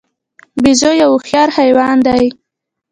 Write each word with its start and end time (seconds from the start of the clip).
بیزو 0.63 0.91
یو 1.01 1.09
هوښیار 1.15 1.49
حیوان 1.57 1.97
دی. 2.05 2.25